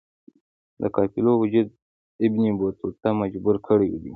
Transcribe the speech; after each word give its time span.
د 0.81 0.83
قافلو 0.95 1.31
وجود 1.41 1.67
ابن 2.25 2.43
بطوطه 2.59 3.09
مجبور 3.21 3.55
کړی 3.67 3.89
وی. 4.01 4.09